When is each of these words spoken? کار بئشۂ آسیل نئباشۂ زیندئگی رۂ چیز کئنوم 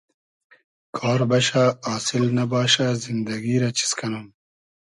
کار 0.97 1.19
بئشۂ 1.29 1.63
آسیل 1.93 2.25
نئباشۂ 2.37 2.87
زیندئگی 3.03 3.55
رۂ 3.61 3.69
چیز 3.77 3.91
کئنوم 3.99 4.25